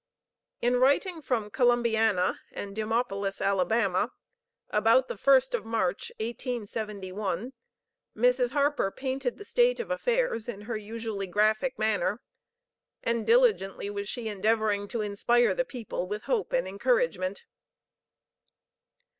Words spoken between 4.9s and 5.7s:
the first of